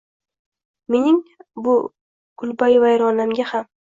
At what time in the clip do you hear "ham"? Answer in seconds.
3.51-3.65